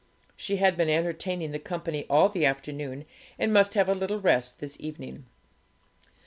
She 0.35 0.55
had 0.55 0.77
been 0.77 0.89
entertaining 0.89 1.51
the 1.51 1.59
company 1.59 2.07
all 2.09 2.27
the 2.27 2.43
afternoon, 2.43 3.05
and 3.37 3.53
must 3.53 3.75
have 3.75 3.87
a 3.87 3.93
little 3.93 4.19
rest 4.19 4.57
this 4.59 4.75
evening. 4.79 5.27